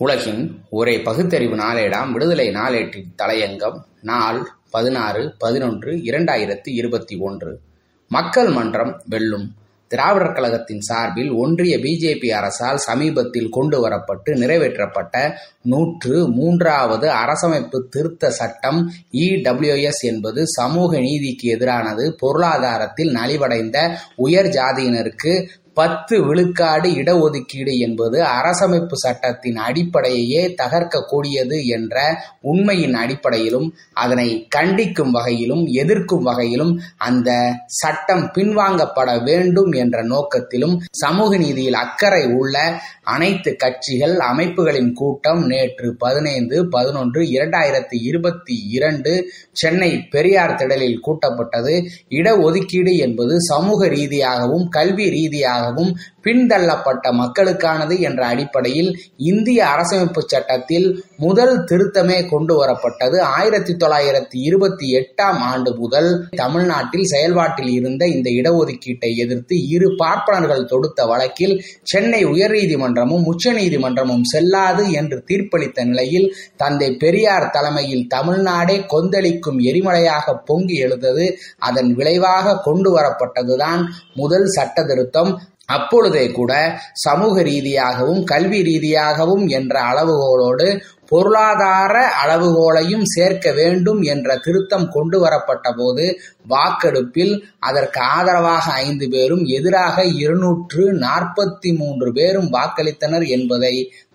[0.00, 7.60] உலகின் ஒரே பகுத்தறிவு நாளேடாம் விடுதலை நாளேட்டின் தலையங்கம் நாள் பதினாறு பதினொன்று இரண்டாயிரத்து இருபத்தி ஒன்று.
[8.08, 9.54] மக்கள் மன்றம் வெல்லும்.
[9.88, 15.32] திராவிடர் கழகத்தின் சார்பில் ஒன்றிய பிஜேபி அரசால் சமீபத்தில் கொண்டு வரப்பட்டு நிறைவேற்றப்பட்ட
[15.62, 22.10] நூற்று மூன்றாவது அரசமைப்பு திருத்த சட்டம் இடபிள்யூஎஸ் என்பது சமூக நீதிக்கு எதிரானது.
[22.10, 25.48] பொருளாதாரத்தில் நலிவடைந்த உயர் ஜாதியினருக்கு
[25.80, 31.96] பத்து விழுக்காடு இடஒதுக்கீடு என்பது அரசமைப்பு சட்டத்தின் அடிப்படையையே தகர்க்கக்கூடியது என்ற
[32.42, 37.30] உண்மையின் அடிப்படையிலும் அதனை கண்டிக்கும் வகையிலும் எதிர்க்கும் வகையிலும் அந்த
[37.80, 42.56] சட்டம் பின்வாங்கப்பட வேண்டும் என்ற நோக்கத்திலும் சமூக நீதியில் அக்கறை உள்ள
[43.02, 49.12] அனைத்து கட்சிகள் அமைப்புகளின் கூட்டம் நேற்று பதினைந்து பதினொன்று இரண்டாயிரத்தி இருபத்தி இரண்டு
[49.52, 51.74] சென்னை பெரியார் திடலில் கூட்டப்பட்டது.
[52.08, 55.68] இடஒதுக்கீடு என்பது சமூக ரீதியாகவும் கல்வி ரீதியாகவும்
[56.22, 63.18] பின்தள்ளப்பட்ட மக்களுக்கானது என்ற அடிப்படையில் இந்திய அரசமைப்பு சட்டத்தில் முதல் திருத்தமே கொண்டு வரப்பட்டது.
[63.20, 71.06] ஆயிரத்தி தொள்ளாயிரத்தி இருபத்தி எட்டாம் ஆண்டு முதல் தமிழ்நாட்டில் செயல்பாட்டில் இருந்த இந்த இடஒதுக்கீட்டை எதிர்த்து இரு பார்ப்பனர்கள் தொடுத்த
[71.06, 80.74] வழக்கில் சென்னை உயர்நீதிமன்றமும் உச்சநீதிமன்றமும் செல்லாது என்று தீர்ப்பளித்த நிலையில் தந்தை பெரியார் தலைமையில் தமிழ்நாடே கொந்தளிக்கும் எரிமலையாக பொங்கி
[80.74, 81.38] எழுந்தது.
[81.58, 83.82] அதன் விளைவாக கொண்டு வரப்பட்டதுதான்
[84.14, 85.42] முதல் சட்ட திருத்தம்.
[85.70, 86.52] அப்பொழுதே கூட
[87.04, 90.68] சமூக ரீதியாகவும் கல்வி ரீதியாகவும் என்ற அளவுகோலோடு
[91.10, 96.04] பொருளாதார அளவுகோலையும் சேர்க்க வேண்டும் என்ற திருத்தம் கொண்டு வரப்பட்ட போது
[96.48, 103.74] வாக்கெடுப்பில் அதற்கு ஆதரவாக ஐந்து பேரும் எதிராக இருநூற்று நாற்பத்தி மூன்று பேரும் வாக்களித்தனர் என்பதை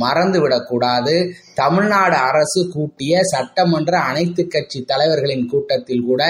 [0.00, 1.12] மறந்துவிடக்கூடாது
[1.54, 6.22] தமிழ்நாடு அரசு கூட்டிய சட்டமன்ற அனைத்து கட்சி தலைவர்களின் கூட்டத்தில் கூட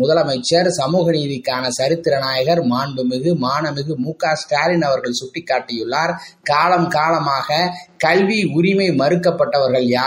[0.00, 6.12] முதலமைச்சர் சமூக நீதிக்கான சரித்திர நாயகர் மாண்புமிகு மானமிகு மு க ஸ்டாலின் அவர்கள் சுட்டிக்காட்டியுள்ளார்.
[6.42, 7.48] காலம் காலமாக
[7.98, 10.03] கல்வி உரிமை மறுக்கப்பட்டவர்கள் யார்?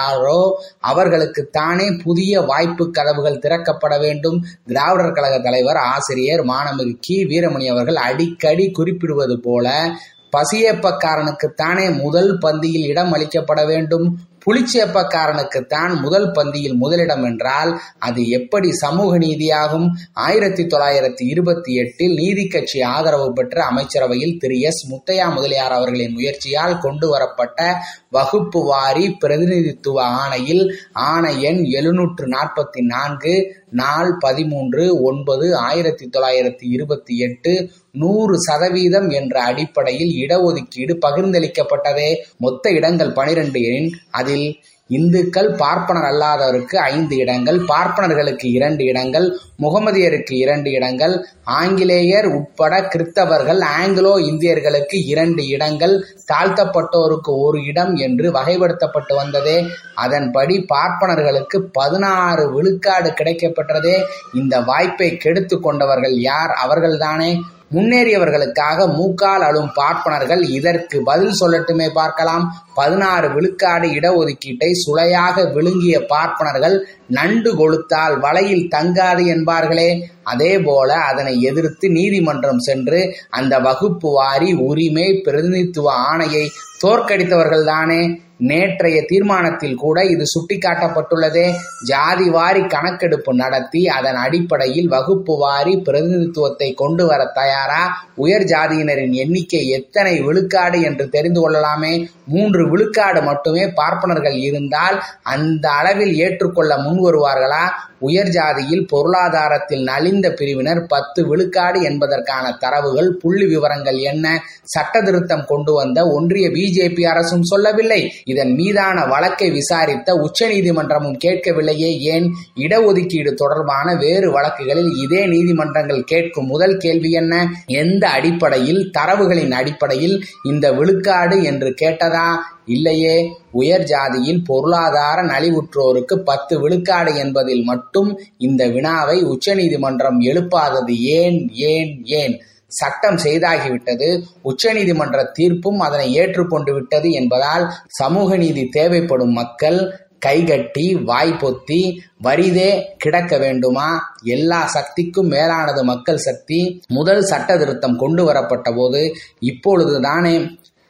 [0.79, 4.45] அவர்களுக்கு தானே புதிய வாய்ப்பு கதவுகள் திறக்கப்பட வேண்டும்.
[4.65, 7.25] திராவிடர் கழக தலைவர் ஆசிரியர் மானமிகு கி.
[7.25, 9.91] வீரமணி அவர்கள் அடிக்கடி குறிப்பிடுவது போல
[10.37, 14.19] பசியப்பக்காரனுக்குத்தானே முதல் பந்தியில் இடம் அளிக்கப்பட வேண்டும்.
[14.45, 19.87] புலிச்சேப்பக்காரனுக்குத்தான் முதல் பந்தியில் முதலிடம் என்றால் அது எப்படி சமூக நீதியாகும்?
[20.13, 24.93] ஆயிரத்தி தொள்ளாயிரத்தி இருபத்தி எட்டில் நீதி கட்சி ஆதரவு பெற்ற அமைச்சரவையில் திரு எஸ்.
[24.93, 27.75] முத்தையா முதலியார் அவர்களின் முயற்சியால் கொண்டு வரப்பட்ட
[28.09, 37.17] வகுப்பு வாரி பிரதிநிதித்துவ ஆணையில் ஆணை எண் எழுநூற்று நாற்பத்தி நான்கு நாள் பதிமூன்று ஒன்பது ஆயிரத்தி தொள்ளாயிரத்தி இருபத்தி
[37.17, 42.15] எட்டு நூறு சதவீதம் என்ற அடிப்படையில் இடஒதுக்கீடு பகிர்ந்தளிக்கப்பட்டதே.
[42.37, 43.93] மொத்த இடங்கள் பனிரெண்டு எனின்
[44.27, 44.49] அதில்
[44.89, 49.25] இந்துக்கள் பார்ப்பனர் அல்லாதவருக்கு ஐந்து இடங்கள் பார்ப்பனர்களுக்கு இரண்டு இடங்கள்
[49.61, 55.95] முகமதியருக்கு இரண்டு இடங்கள் ஆங்கிலேயர் உட்பட கிறிஸ்தவர்கள் ஆங்கிலோ இந்தியர்களுக்கு இரண்டு இடங்கள்
[56.31, 59.57] தாழ்த்தப்பட்டோருக்கு ஒரு இடம் என்று வகைப்படுத்தப்பட்டு வந்ததே.
[59.95, 63.95] அதன்படி பார்ப்பனர்களுக்கு பதினாறு விழுக்காடு கிடைக்கப்பட்டதே
[64.33, 66.53] இந்த வாய்ப்பை கெடுத்து கொண்டவர்கள் யார்?
[66.65, 67.31] அவர்கள்தானே.
[67.75, 72.45] முன்னேறியவர்களுக்காக மூக்கால் அழும் பார்ப்பனர்கள் இதற்கு பதில் சொல்லட்டுமே பார்க்கலாம்.
[72.73, 76.75] பதினாறு விழுக்காடு இடஒதுக்கீட்டை சுளையாக விழுங்கிய பார்ப்பனர்கள்
[77.07, 79.89] நண்டு கொளுத்தால் வலையில் தங்காது என்பார்களே.
[80.23, 86.45] அதே போல அதனை எதிர்த்து நீதிமன்றம் சென்று அந்த வகுப்பு வாரி உரிமை பிரதிநிதித்துவ ஆணையை
[86.83, 88.01] தோற்கடித்தவர்கள்தானே
[88.39, 91.45] நேற்றைய தீர்மானத்தில் கூட இது சுட்டிக்காட்டப்பட்டுள்ளதே.
[91.85, 97.81] ஜாதி வாரி கணக்கெடுப்பு நடத்தி அதன் அடிப்படையில் வகுப்பு வாரி பிரதிநிதித்துவத்தை கொண்டு வர தயாரா?
[98.15, 102.09] உயர் ஜாதியினரின் எண்ணிக்கை எத்தனை விழுக்காடு என்று தெரிந்து கொள்ளலாமே?
[102.25, 107.65] மூன்று விழுக்காடு மட்டுமே பார்ப்பனர்கள் இருந்தால் அந்த அளவில் ஏற்றுக்கொள்ள முன் வருவார்களா?
[107.99, 114.43] உயர் ஜாதியில் பொருளாதாரத்தில் நலிந்த பிரிவினர் பத்து விழுக்காடு என்பதற்கான தரவுகள் புள்ளி விவரங்கள் என்ன?
[114.63, 118.13] சட்ட திருத்தம் கொண்டு வந்த ஒன்றிய பிஜேபி அரசும் சொல்லவில்லை.
[118.23, 121.97] இதன் மீதான வழக்கை விசாரித்த உச்சநீதிமன்றமும் கேட்கவில்லையே.
[121.99, 122.33] ஏன்?
[122.55, 127.63] இடஒதுக்கீடு தொடர்பான வேறு வழக்குகளில் இதே நீதிமன்றங்கள் கேட்கும் முதல் கேள்வி என்ன?
[127.65, 132.27] எந்த அடிப்படையில் தரவுகளின் அடிப்படையில் இந்த விழுக்காடு என்று கேட்டதா?
[132.65, 133.37] இல்லையே.
[133.51, 140.95] உயர் ஜாதியில் பொருளாதார நலிவுற்றோருக்கு பத்து விழுக்காடு என்பதில் மட்டும் இந்த வினாவை உச்சநீதிமன்றம் எழுப்பாதது.
[140.97, 141.49] ஏன்?
[141.53, 142.01] ஏன்?
[142.03, 142.41] ஏன்?
[142.67, 144.23] சட்டம் செய்தாகிவிட்டது.
[144.43, 154.15] உச்சநீதிமன்ற தீர்ப்பும் அதனை ஏற்றுக்கொண்டு விட்டது என்பதால் சமூக நீதி தேவைப்படும் மக்கள் கைகட்டி வாய்ப்பொத்தி வரிதே கிடக்க வேண்டுமா?
[154.23, 156.81] எல்லா சக்திக்கும் மேலானது மக்கள் சக்தி.
[156.87, 160.49] முதல் சட்ட திருத்தம் கொண்டு வரப்பட்ட போது இப்பொழுது தானே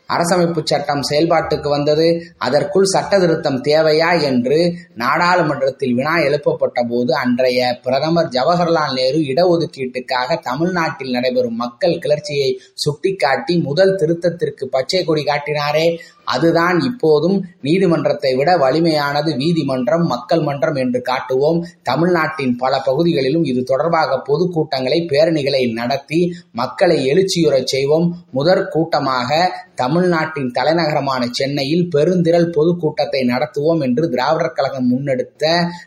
[0.09, 2.07] அரசமைப்பு சட்டம் செயல்பாட்டுக்கு வந்தது.
[2.37, 4.59] அதற்குள் சட்ட திருத்தம் தேவையா என்று
[4.95, 13.95] நாடாளுமன்றத்தில் வினா எழுப்பப்பட்ட போது அன்றைய பிரதமர் ஜவஹர்லால் நேரு இடஒதுக்கீட்டுக்காக தமிழ்நாட்டில் நடைபெறும் மக்கள் கிளர்ச்சியை சுட்டிக்காட்டி முதல்
[13.95, 15.99] திருத்தத்திற்கு பச்சை கொடி காட்டினாரே.
[16.27, 21.59] அதுதான் இப்போதும் நீதிமன்றத்தை விட வலிமையானது வீதிமன்றம் மக்கள் மன்றம் என்று காட்டுவோம்.
[21.83, 26.19] தமிழ்நாட்டின் பல பகுதிகளிலும் இது தொடர்பாக பொதுக்கூட்டங்களை பேரணிகளை நடத்தி
[26.51, 28.07] மக்களை எழுச்சியுறச் செய்வோம்.
[28.31, 29.29] முதற் கூட்டமாக
[29.75, 35.45] தமிழ்நாட்டின் தலைநகரமான சென்னையில் பெருந்திரள் பொதுக்கூட்டத்தை நடத்துவோம் என்று திராவிடர் கழகம் முன்னெடுத்த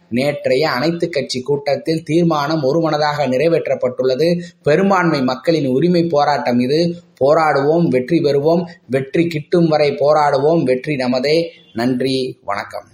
[0.08, 4.28] நேற்றைய அனைத்து கட்சி கூட்டத்தில் தீர்மானம் ஒருமனதாக நிறைவேற்றப்பட்டுள்ளது.
[4.62, 6.80] பெரும்பான்மை மக்களின் உரிமை போராட்டம் இது.
[7.24, 10.62] போராடுவோம் வெற்றி பெறுவோம் வெற்றி கிட்டும் வரை போராடுவோம்.
[10.62, 11.48] வெற்றி நமதே.
[11.72, 12.88] நன்றி வணக்கம்.